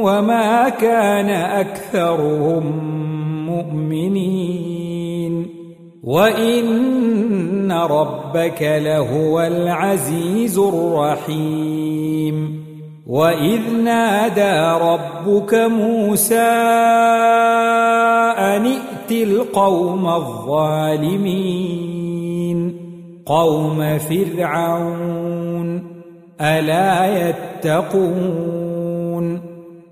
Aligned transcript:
وما 0.00 0.68
كان 0.68 1.30
أكثرهم 1.30 2.64
مؤمنين. 3.46 5.46
وإن 6.04 7.72
ربك 7.72 8.62
لهو 8.62 9.40
العزيز 9.40 10.58
الرحيم. 10.58 12.66
وإذ 13.06 13.60
نادى 13.84 14.84
ربك 14.84 15.54
موسى 15.54 16.52
أن 18.38 18.66
ائت 18.66 19.10
القوم 19.10 20.08
الظالمين. 20.08 21.76
قوم 23.26 23.98
فرعون 23.98 25.82
ألا 26.40 27.28
يتقون؟ 27.28 28.65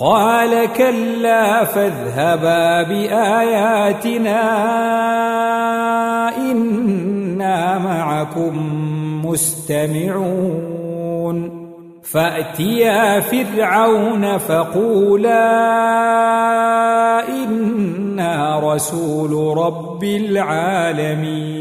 قال 0.00 0.72
كلا 0.72 1.64
فاذهبا 1.64 2.82
بآياتنا 2.82 4.40
إنا 6.36 7.78
معكم 7.78 8.56
مستمعون. 9.26 10.90
فأتيا 12.02 13.20
فرعون 13.20 14.38
فقولا 14.38 15.38
إنا 17.28 18.60
رسول 18.72 19.58
رب 19.58 20.04
العالمين. 20.04 21.60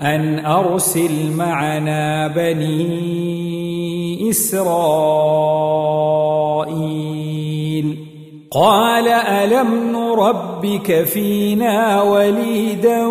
أن 0.00 0.46
أرسل 0.46 1.32
معنا 1.36 2.28
بني 2.28 3.89
إسرائيل. 4.28 4.90
قال 8.50 9.08
ألم 9.08 9.92
نربك 9.92 11.04
فينا 11.04 12.02
وليدا 12.02 13.06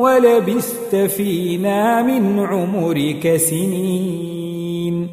ولبثت 0.00 0.96
فينا 0.96 2.02
من 2.02 2.38
عمرك 2.38 3.36
سنين؟ 3.36 5.08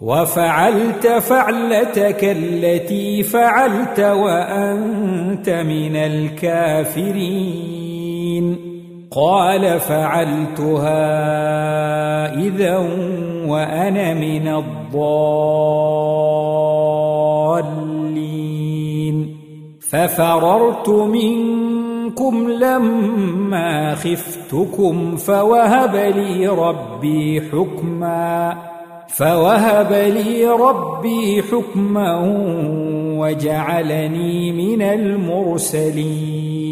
وفعلت 0.00 1.06
فعلتك 1.06 2.24
التي 2.24 3.22
فعلت 3.22 4.00
وأنت 4.00 5.50
من 5.50 5.96
الكافرين. 5.96 7.91
قال 9.14 9.80
فعلتها 9.80 10.94
إذا 12.38 12.76
وأنا 13.46 14.14
من 14.14 14.48
الضالين. 14.48 15.22
ففررت 19.90 20.88
منكم 20.88 22.50
لما 22.50 23.94
خفتكم 23.94 25.16
فوهب 25.16 25.96
لي 25.96 26.46
ربي 26.48 27.40
حكما 27.40 28.56
فوهب 29.08 29.92
لي 29.92 30.46
ربي 30.46 31.42
حكما 31.42 32.20
وجعلني 33.18 34.52
من 34.52 34.82
المرسلين. 34.82 36.71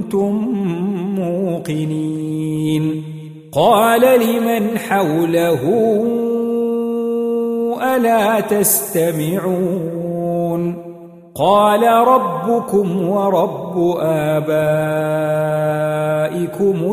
كنتم 0.00 0.32
موقنين. 1.18 3.02
قال 3.52 4.00
لمن 4.00 4.78
حوله 4.78 5.60
ألا 7.96 8.40
تستمعون؟ 8.40 9.82
قال 11.34 11.82
ربكم 11.82 13.08
ورب 13.08 13.96
آبائكم 14.00 14.54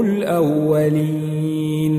الأولين. 0.01 1.93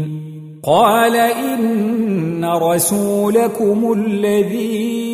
قال 0.64 1.16
إن 1.16 2.44
رسولكم 2.44 3.92
الذي 3.92 5.08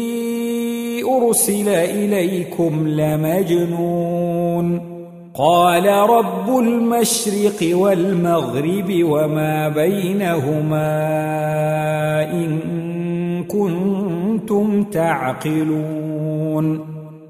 أرسل 1.04 1.68
إليكم 1.68 2.88
لمجنون. 2.88 4.93
قال 5.38 5.86
رب 5.86 6.58
المشرق 6.58 7.78
والمغرب 7.78 9.02
وما 9.02 9.68
بينهما 9.68 10.92
إن 12.32 12.60
كنتم 13.44 14.84
تعقلون. 14.84 16.80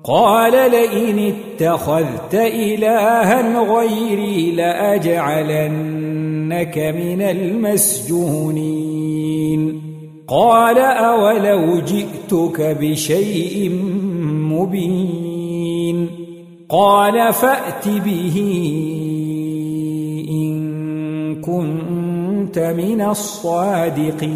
قال 0.04 0.52
لئن 0.52 1.32
اتخذت 1.32 2.34
إلها 2.34 3.64
غيري 3.78 4.50
لأجعلنك 4.50 6.78
من 6.78 7.22
المسجونين. 7.22 8.60
قال 10.28 10.78
أولو 10.78 11.80
جئتك 11.80 12.76
بشيء 12.80 13.70
مبين. 14.24 15.33
قال 16.69 17.32
فأت 17.32 17.88
به 17.88 18.37
إن 20.31 20.55
كنت 21.40 22.58
من 22.58 23.00
الصادقين. 23.00 24.34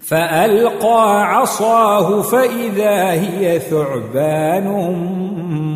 فألقى 0.00 1.34
عصاه 1.34 2.22
فإذا 2.22 3.10
هي 3.10 3.58
ثعبان 3.58 4.68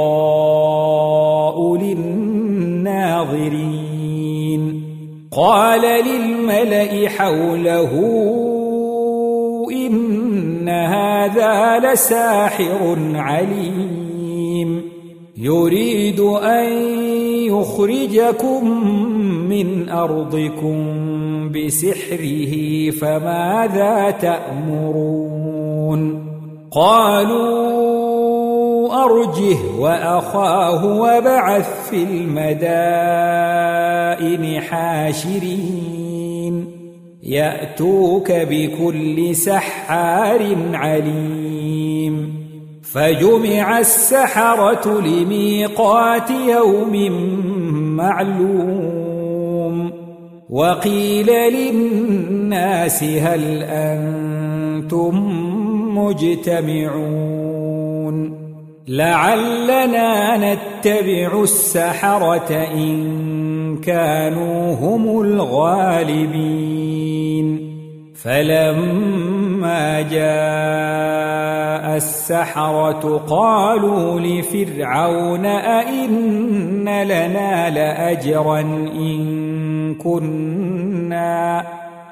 للناظرين. 1.77 3.71
قال 5.33 6.05
للملأ 6.05 7.09
حوله 7.09 8.50
إن 9.71 10.69
هذا 10.69 11.79
لساحر 11.79 12.99
عليم. 13.15 14.83
يريد 15.37 16.21
أن 16.21 16.73
يخرجكم 17.49 18.81
من 19.49 19.89
أرضكم 19.89 20.77
بسحره 21.53 22.91
فماذا 22.91 24.11
تأمرون؟ 24.11 25.41
قالوا 26.71 28.01
أرجه 29.05 29.59
وأخاه 29.79 31.01
وبعث 31.01 31.91
في 31.91 32.03
المدائن 32.03 33.01
حاشرين. 34.61 36.01
يأتوك 37.23 38.33
بكل 38.33 39.35
سحار 39.35 40.57
عليم. 40.73 42.41
فجمع 42.83 43.79
السحرة 43.79 45.01
لميقات 45.01 46.31
يوم 46.31 47.13
معلوم. 47.97 49.93
وقيل 50.51 51.27
للناس 51.27 53.05
هل 53.05 53.63
أنتم 53.63 55.15
مجتمعون. 55.99 57.21
لعلنا 58.89 60.37
نتبع 60.37 61.43
السحرة 61.43 62.55
إن 62.75 63.50
كانوا 63.77 64.75
هم 64.75 65.21
الغالبين. 65.21 66.71
فلما 68.23 70.01
جاء 70.03 71.97
السحرة 71.97 73.25
قالوا 73.29 74.21
لفرعون 74.21 75.47
أئن 75.47 77.03
لنا 77.03 77.71
لأجرا 77.71 78.61
إن 78.95 79.95
كنا؟ 79.95 81.65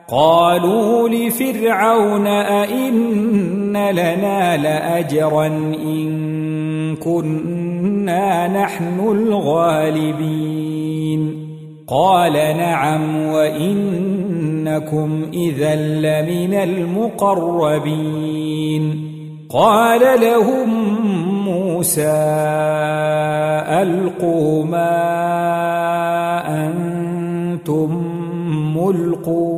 قالوا 0.08 1.08
لفرعون 1.08 2.26
أئن 2.26 3.90
لنا 3.90 4.56
لأجرا 4.56 5.46
إن 5.46 6.96
كنا 6.96 8.62
نحن 8.62 9.00
الغالبين. 9.00 10.67
قال 11.88 12.32
نعم 12.32 13.26
وإنكم 13.26 15.10
إذا 15.32 15.74
لمن 15.76 16.54
المقربين. 16.54 18.08
قال 19.50 20.00
لهم 20.20 20.68
موسى 21.44 22.10
ألقوا 23.82 24.64
ما 24.64 24.98
أنتم 26.66 27.90
ملقون. 28.76 29.57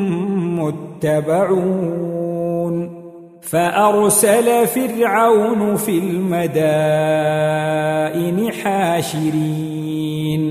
متبعون 1.03 3.01
فأرسل 3.41 4.67
فرعون 4.67 5.75
في 5.75 5.99
المدائن 5.99 6.51
حاشرين. 8.51 10.41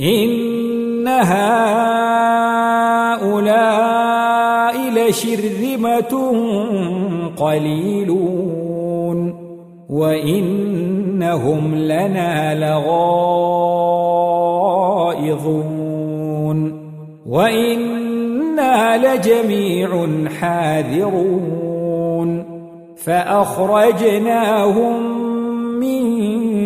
إن 0.00 1.08
هؤلاء 1.08 1.48
لشرذمة 4.90 6.32
قليلون. 7.36 9.18
وإنهم 9.90 11.74
لنا 11.74 12.54
لغائظون. 12.54 12.98
وإنا 17.26 17.97
لجميع 18.96 20.06
حاذرون 20.40 22.44
فأخرجناهم 22.96 24.94
من 25.80 26.04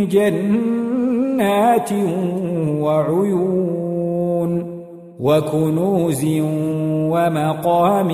جنات 0.09 1.92
وعيون 2.81 4.52
وكنوز 5.21 6.26
ومقام 7.12 8.11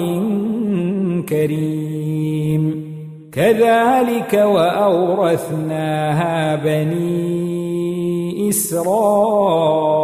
كريم 1.28 2.88
كذلك 3.32 4.34
وأورثناها 4.34 6.56
بني 6.56 8.48
إسرائيل 8.48 9.98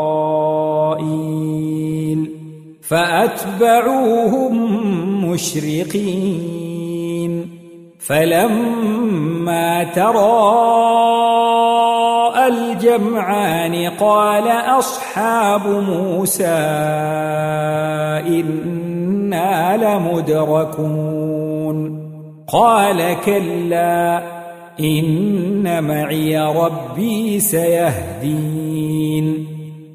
فأتبعوهم 2.88 4.54
مشرقين. 5.30 6.84
فلما 7.98 9.84
تراءى 9.84 11.14
الجمعان 12.46 13.90
قال 13.90 14.48
أصحاب 14.48 15.66
موسى 15.66 16.44
إنا 18.26 19.76
لمدركون. 19.76 21.24
قال 22.52 23.16
كلا 23.24 24.22
إن 24.80 25.84
معي 25.84 26.38
ربي 26.38 27.40
سيهدين. 27.40 29.53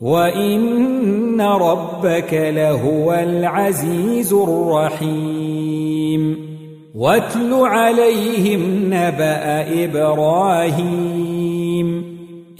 وإن 0.00 1.40
ربك 1.40 2.34
لهو 2.34 3.12
العزيز 3.12 4.32
الرحيم 4.32 5.70
واتل 6.94 7.54
عليهم 7.54 8.84
نبأ 8.84 9.84
إبراهيم 9.84 11.30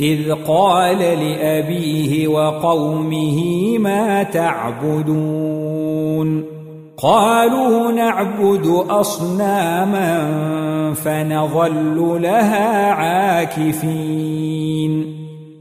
إذ 0.00 0.32
قال 0.32 0.98
لأبيه 0.98 2.28
وقومه 2.28 3.78
ما 3.78 4.22
تعبدون 4.22 5.80
قالوا 6.98 7.92
نعبد 7.92 8.66
أصناما 8.90 10.30
فنظل 10.94 12.22
لها 12.22 12.92
عاكفين 12.92 14.40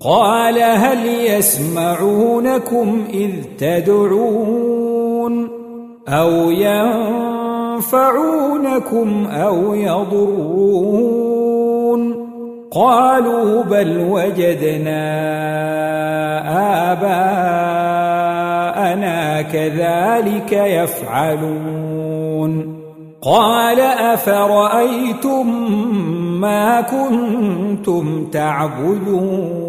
قال 0.01 0.63
هل 0.63 1.05
يسمعونكم 1.05 3.03
إذ 3.13 3.31
تدعون 3.57 5.49
أو 6.07 6.51
ينفعونكم 7.81 9.27
أو 9.27 9.73
يضرون 9.73 11.29
قالوا 12.71 13.63
بل 13.63 14.07
وجدنا 14.09 15.09
آباءنا 16.91 18.21
كذلك 19.41 20.51
يفعلون 20.51 21.99
قال 23.21 23.79
أفرأيتم 23.79 25.47
ما 26.41 26.81
كنتم 26.81 28.25
تعبدون 28.31 29.68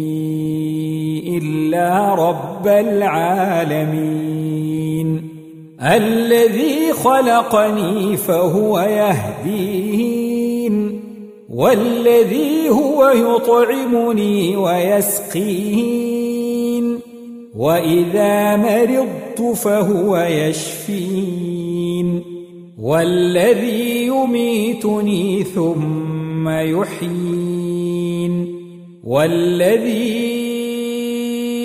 إلا 1.39 2.15
رب 2.15 2.67
العالمين 2.67 4.35
الذي 5.83 6.93
خلقني 6.93 8.17
فهو 8.17 8.81
يهدين 8.81 10.35
والذي 11.55 12.69
هو 12.71 13.09
يطعمني 13.09 14.57
ويسقين 14.57 16.24
وإذا 17.57 18.57
مرضت 18.57 19.57
فهو 19.57 20.17
يشفين. 20.17 22.23
والذي 22.79 24.07
يميتني 24.07 25.43
ثم 25.43 26.49
يحيين. 26.49 28.55
والذي 29.05 30.35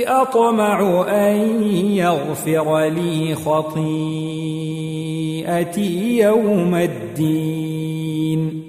أطمع 0.08 1.06
أن 1.10 1.64
يغفر 1.74 2.86
لي 2.86 3.36
خطيئتي 3.36 3.88
يوم 6.18 6.76
الدين. 6.76 8.69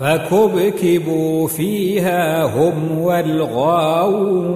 فكبكبوا 0.00 1.48
فيها 1.48 2.44
هم 2.44 2.98
والغاوون 3.00 4.50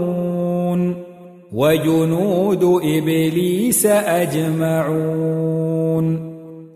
وجنود 1.52 2.80
إبليس 2.84 3.86
أجمعون 3.86 5.24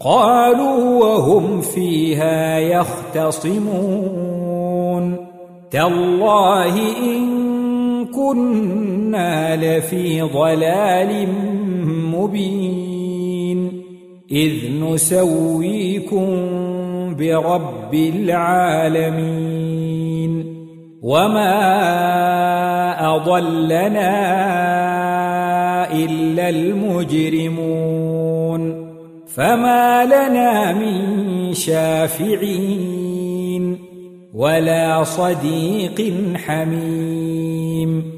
قالوا 0.00 1.04
وهم 1.04 1.60
فيها 1.60 2.58
يختصمون 2.58 3.56
تالله 5.70 6.78
إن 6.98 7.28
كنا 8.04 9.56
لفي 9.56 10.22
ضلال 10.22 11.28
مبين 12.14 13.82
إذ 14.32 14.52
نسويكم 14.80 16.28
برب 17.18 17.94
العالمين 17.94 19.78
وما 21.02 21.56
أضلنا 23.16 24.12
إلا 25.92 26.48
المجرمون 26.48 28.08
فما 29.26 30.04
لنا 30.04 30.72
من 30.72 31.54
شافعين 31.54 32.98
ولا 34.34 35.04
صديق 35.04 36.14
حميم 36.36 38.17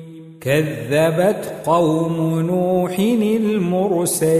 كذبت 0.41 1.53
قوم 1.65 2.39
نوح 2.39 2.99
المرسلين. 2.99 4.31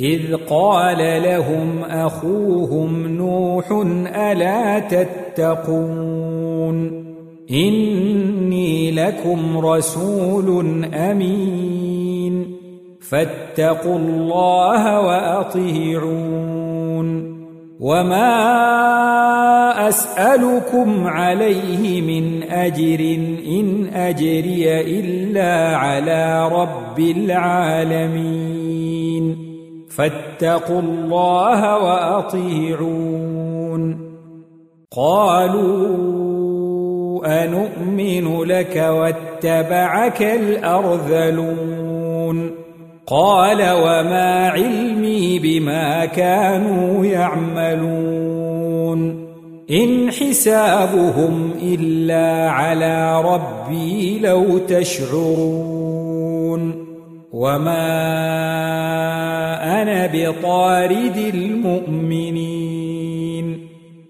إذ 0.00 0.36
قال 0.36 1.22
لهم 1.22 1.82
أخوهم 1.82 3.06
نوح 3.06 3.64
ألا 4.06 4.78
تتقون؟ 4.78 6.76
إني 7.50 8.90
لكم 8.90 9.58
رسول 9.58 10.84
أمين. 10.94 12.56
فاتقوا 13.00 13.96
الله 13.96 15.00
وأطيعون. 15.00 16.69
وما 17.80 18.28
أسألكم 19.88 21.06
عليه 21.06 22.02
من 22.02 22.42
أجر 22.42 23.00
إن 23.46 23.86
أجري 23.94 24.80
إلا 25.00 25.76
على 25.76 26.48
رب 26.48 26.98
العالمين 27.00 28.50
فاتقوا 29.90 30.80
الله 30.80 31.84
وأطيعون 31.84 33.30
قالوا 34.96 36.10
أنؤمن 37.44 38.42
لك 38.42 38.76
واتبعك 38.76 40.22
الأرذلون 40.22 41.79
قال 43.10 43.58
وما 43.58 44.48
علمي 44.48 45.38
بما 45.38 46.06
كانوا 46.06 47.04
يعملون 47.06 48.50
إن 49.70 50.10
حسابهم 50.10 51.52
إلا 51.62 52.50
على 52.50 53.22
ربي 53.22 54.18
لو 54.18 54.58
تشعرون 54.58 56.10
وما 57.32 57.90
أنا 59.82 60.10
بطارد 60.12 61.16
المؤمنين 61.34 62.70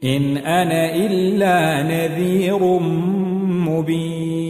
إن 0.05 0.37
أنا 0.37 0.95
إلا 0.95 1.83
نذير 1.83 2.79
مبين 3.69 4.50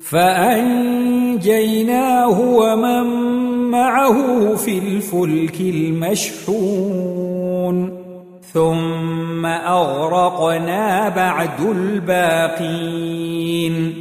فأنجيناه 0.00 2.40
ومن 2.40 3.04
معه 3.70 4.54
في 4.54 4.78
الفلك 4.78 5.60
المشحون. 5.60 7.20
ثم 8.52 9.46
أغرقنا 9.46 11.08
بعد 11.08 11.60
الباقين. 11.60 13.94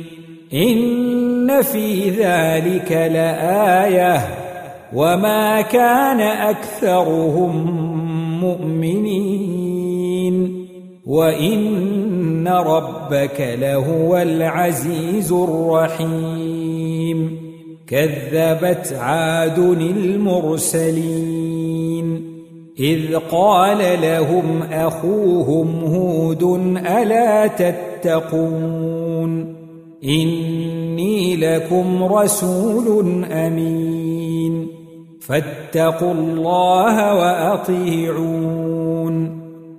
إن 0.53 1.61
في 1.61 2.09
ذلك 2.09 2.91
لآية. 2.91 4.27
وما 4.93 5.61
كان 5.61 6.21
أكثرهم 6.21 7.71
مؤمنين. 8.41 10.58
وإن 11.09 12.47
ربك 12.47 13.57
لهو 13.59 14.17
العزيز 14.17 15.31
الرحيم 15.31 17.39
كذبت 17.87 18.93
عاد 18.93 19.59
المرسلين 20.39 21.49
إذ 22.79 23.15
قال 23.31 24.01
لهم 24.01 24.63
أخوهم 24.63 25.83
هود 25.83 26.43
ألا 26.77 27.47
تتقون 27.47 29.55
إني 30.03 31.35
لكم 31.35 32.03
رسول 32.03 33.23
أمين 33.25 34.67
فاتقوا 35.21 36.13
الله 36.13 37.15
وأطيعون 37.15 38.59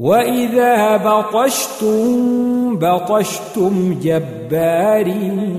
وإذا 0.00 0.96
بطشتم 0.96 2.78
بطشتم 2.78 3.98
جبارين 4.02 5.50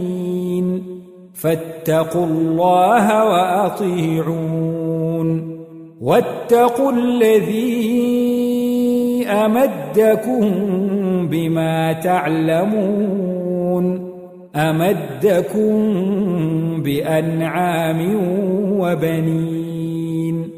فاتقوا 1.34 2.25
الله 2.25 3.25
وأطيعون 3.25 4.82
واتقوا 6.01 6.91
الذي 6.91 8.01
أمدكم 9.27 10.41
بما 11.27 11.93
تعلمون 11.93 13.32
أمدكم 14.56 15.71
بأنعام 16.84 18.15
وبنين 18.80 20.49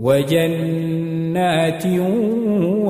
وجنات 0.00 1.86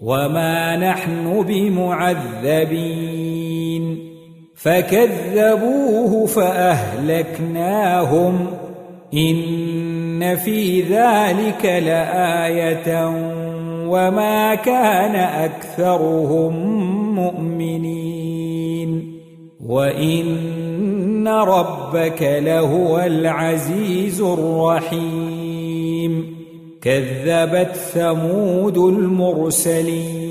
وما 0.00 0.76
نحن 0.76 1.42
بمعذبين 1.42 2.90
فكذبوه 4.56 6.26
فأهلكناهم 6.26 7.66
إن 9.14 10.36
في 10.36 10.82
ذلك 10.82 11.64
لآية 11.64 13.06
وما 13.86 14.54
كان 14.54 15.16
أكثرهم 15.16 16.54
مؤمنين 17.14 19.20
وإن 19.66 21.28
ربك 21.28 22.22
لهو 22.22 22.98
العزيز 22.98 24.20
الرحيم 24.20 25.39
كذبت 26.82 27.76
ثمود 27.76 28.78
المرسلين. 28.78 30.30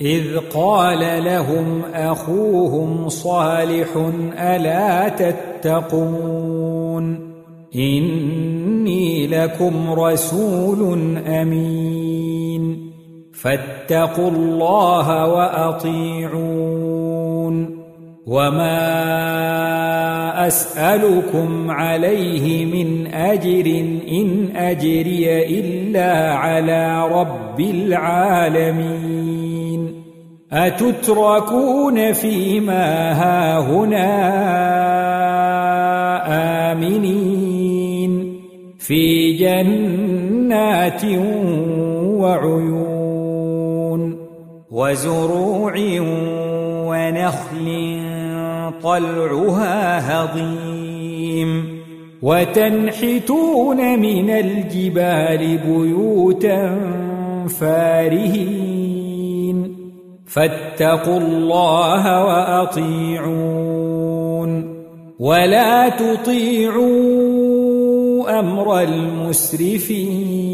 إذ 0.00 0.38
قال 0.54 1.24
لهم 1.24 1.82
أخوهم 1.94 3.08
صالح 3.08 4.12
ألا 4.38 5.08
تتقون؟ 5.08 7.32
إني 7.76 9.26
لكم 9.26 9.92
رسول 9.92 11.18
أمين. 11.18 12.92
فاتقوا 13.32 14.30
الله 14.30 15.26
وأطيعون. 15.26 16.81
وما 18.26 18.86
أسألكم 20.46 21.70
عليه 21.70 22.64
من 22.66 23.06
أجر 23.06 23.66
إن 24.10 24.56
أجري 24.56 25.58
إلا 25.60 26.34
على 26.34 27.08
رب 27.12 27.60
العالمين 27.60 29.22
أتتركون 30.52 32.12
فيما 32.12 33.12
هاهنا 33.12 34.08
آمنين 36.72 38.40
في 38.78 39.32
جنات 39.32 41.04
وعيون 42.22 43.12
وزروع 44.70 45.74
ونخل 46.86 48.11
طلعها 48.82 50.22
هضيم. 50.22 51.82
وتنحتون 52.22 54.00
من 54.00 54.30
الجبال 54.30 55.58
بيوتا 55.58 56.80
فارهين. 57.60 59.76
فاتقوا 60.26 61.18
الله 61.18 62.24
وأطيعون. 62.24 63.72
ولا 65.18 65.88
تطيعوا 65.88 67.22
أمر 68.40 68.80
المسرفين. 68.80 70.52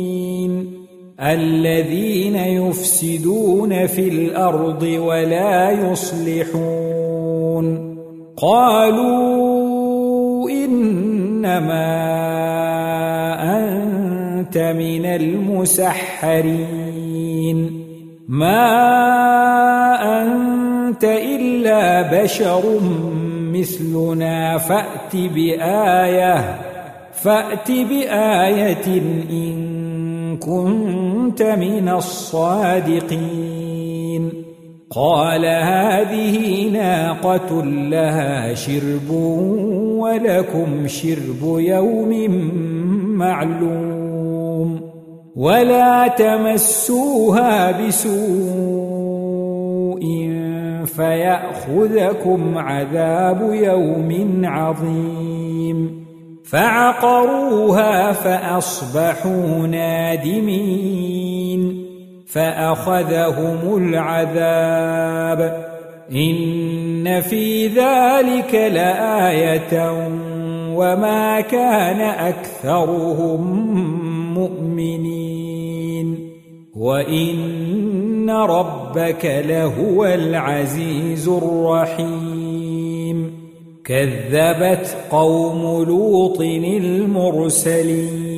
الذين 1.21 2.37
يفسدون 2.37 3.87
في 3.87 4.09
الأرض 4.09 4.83
ولا 4.83 5.71
يصلحون. 5.71 7.98
قالوا 8.43 10.51
إنما 10.51 11.89
أنت 13.59 14.59
من 14.59 15.07
المسحرين. 15.07 16.79
ما 18.29 20.23
أنت 20.23 21.05
إلا 21.05 22.23
بشر 22.23 22.63
مثلنا 23.53 24.59
فأت 24.59 25.17
بآية 25.17 26.59
فأت 27.13 27.71
بآية 27.71 28.87
إن 29.31 30.37
كنت 30.37 31.43
من 31.43 31.89
الصادقين. 31.89 33.68
قال 34.91 35.45
هذه 35.45 36.69
ناقة 36.71 37.65
لها 37.65 38.55
شرب 38.55 39.11
ولكم 40.01 40.87
شرب 40.87 41.59
يوم 41.59 42.31
معلوم 43.19 44.81
ولا 45.37 46.09
تمسوها 46.09 47.87
بسوء 47.87 49.19
فيأخذكم 50.87 52.59
عذاب 52.59 53.53
يوم 53.53 54.41
عظيم 54.45 56.05
فعقروها 56.45 58.13
فأصبحوا 58.13 59.67
نادمين 59.67 61.28
فأخذهم 62.33 63.77
العذاب. 63.77 65.69
إن 66.13 67.21
في 67.21 67.67
ذلك 67.67 68.55
لآية 68.55 69.91
وما 70.77 71.41
كان 71.41 72.01
أكثرهم 72.01 73.41
مؤمنين. 74.35 76.31
وإن 76.77 78.31
ربك 78.31 79.45
لهو 79.49 80.05
العزيز 80.05 81.29
الرحيم. 81.29 83.33
كذبت 83.85 84.97
قوم 85.11 85.85
لوط 85.85 86.41
المرسلين. 86.41 88.38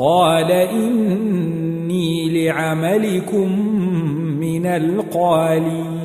قال 0.00 0.52
إني 0.52 2.44
لعملكم 2.44 3.68
من 4.40 4.66
القالين. 4.66 6.00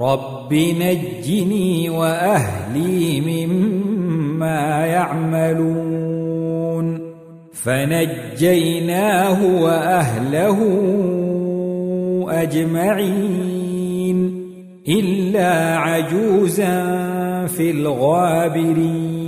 رب 0.00 0.54
نجني 0.54 1.90
وأهلي 1.90 3.20
مما 3.20 4.86
يعملون. 4.86 7.00
فنجيناه 7.52 9.62
وأهله 9.62 10.58
أجمعين. 12.28 14.18
إلا 14.88 15.76
عجوزا 15.76 16.86
في 17.46 17.70
الغابرين. 17.70 19.27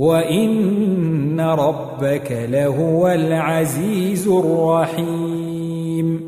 وإن 0.00 1.40
ربك 1.40 2.46
لهو 2.50 3.08
العزيز 3.08 4.28
الرحيم 4.28 6.20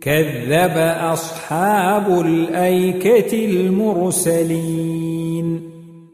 كذب 0.00 0.76
أصحاب 1.12 2.20
الأيكة 2.20 3.44
المرسلين 3.44 5.06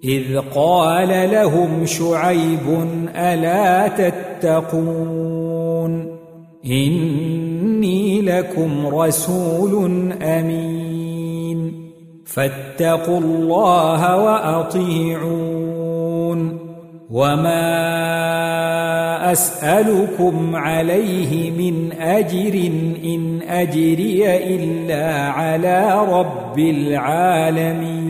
إذ 0.04 0.38
قال 0.54 1.30
لهم 1.32 1.86
شعيب 1.86 2.88
ألا 3.16 3.88
تتقون 3.88 5.32
إني 6.66 8.22
لكم 8.22 8.86
رسول 8.86 10.12
أمين 10.22 11.72
فاتقوا 12.24 13.18
الله 13.18 14.16
وأطيعون 14.24 15.61
وما 17.12 17.72
أسألكم 19.32 20.56
عليه 20.56 21.50
من 21.50 21.92
أجر 21.92 22.70
إن 23.04 23.42
أجري 23.48 24.36
إلا 24.54 25.28
على 25.28 26.06
رب 26.08 26.58
العالمين 26.58 28.02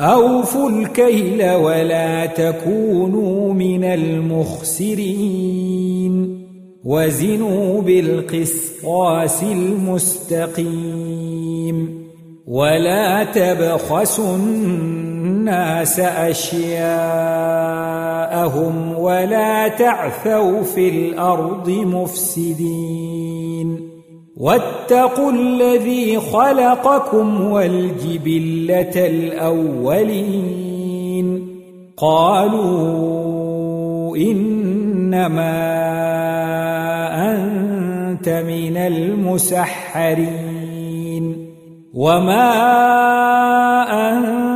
أوفوا 0.00 0.70
الكيل 0.70 1.50
ولا 1.50 2.26
تكونوا 2.26 3.54
من 3.54 3.84
المخسرين 3.84 5.36
وزنوا 6.84 7.82
بالقسطاس 7.82 9.42
المستقيم 9.42 10.96
ولا 12.46 13.24
تبخسوا 13.24 14.36
الناس 15.46 16.00
أشياءهم 16.00 16.98
ولا 18.98 19.68
تعثوا 19.68 20.62
في 20.62 20.88
الأرض 20.88 21.70
مفسدين. 21.70 23.68
واتقوا 24.36 25.32
الذي 25.32 26.20
خلقكم 26.20 27.50
والجبلة 27.50 29.06
الأولين. 29.06 30.36
قالوا 31.96 33.36
إنما 34.16 35.56
أنت 37.32 38.28
من 38.28 38.76
المسحرين. 38.76 40.26
وما 41.94 42.52
أنت 44.10 44.55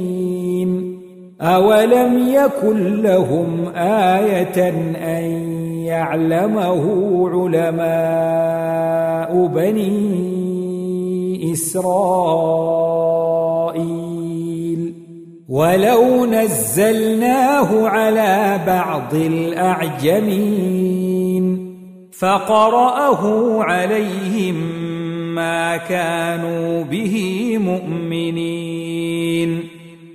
أولم 1.41 2.27
يكن 2.27 3.01
لهم 3.01 3.67
آية 3.75 4.69
أن 4.97 5.23
يعلمه 5.85 6.83
علماء 7.29 7.81
بني 9.47 10.21
إسرائيل 11.53 13.01
ولو 15.49 16.25
نزلناه 16.25 17.87
على 17.87 18.59
بعض 18.67 19.13
الأعجمين 19.15 20.61
فقرأه 22.11 23.63
عليهم 23.63 24.55
ما 25.35 25.77
كانوا 25.77 26.83
به 26.83 27.57
مؤمنين 27.57 28.70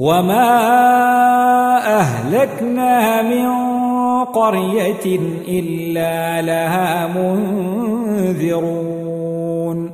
وما 0.00 0.48
أهلكنا 2.00 3.22
من 3.22 3.48
قرية 4.24 5.20
إلا 5.48 6.42
لها 6.42 7.06
منذرون 8.26 9.90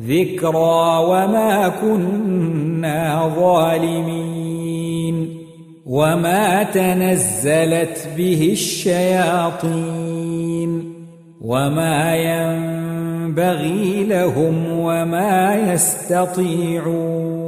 ذكرى 0.00 1.04
وما 1.08 1.68
كنا 1.68 3.30
ظالمين 3.36 5.36
وما 5.86 6.62
تنزلت 6.62 8.08
به 8.16 8.48
الشياطين 8.52 10.00
وما 11.40 12.16
ينبغي 12.16 14.04
لهم 14.04 14.80
وما 14.80 15.56
يستطيعون 15.72 17.39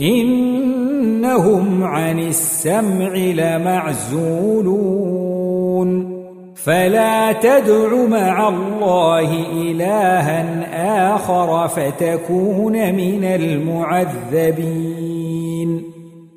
إنهم 0.00 1.84
عن 1.84 2.18
السمع 2.18 3.14
لمعزولون. 3.14 4.20
فلا 6.54 7.32
تدع 7.32 8.06
مع 8.08 8.48
الله 8.48 9.52
إلها 9.52 11.14
آخر 11.14 11.68
فتكون 11.68 12.72
من 12.72 13.24
المعذبين. 13.24 14.70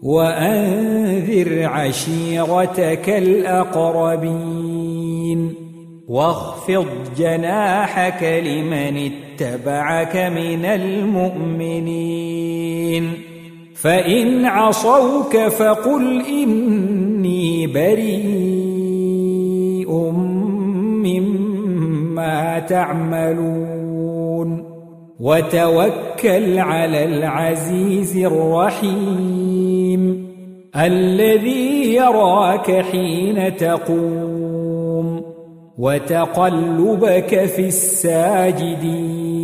وأنذر 0.04 1.66
عشيرتك 1.66 3.10
الأقربين. 3.10 4.74
واخفض 6.08 6.86
جناحك 7.18 8.24
لمن 8.24 9.12
اتبعك 9.12 10.16
من 10.16 10.66
المؤمنين. 10.66 11.94
فإن 13.84 14.46
عصوك 14.46 15.38
فقل 15.38 16.26
إني 16.26 17.68
بريء 17.68 18.74
مما 21.04 22.60
تعملون 22.60 23.94
وتوكل 25.20 26.60
على 26.60 27.06
العزيز 27.06 28.18
الرحيم 28.18 29.54
الذي 30.76 31.96
يراك 31.96 32.72
حين 32.72 33.58
تقوم 33.58 35.22
وتقلبك 35.78 37.46
في 37.46 37.68
الساجدين 37.68 39.44